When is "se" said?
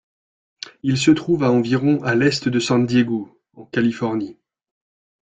0.97-1.11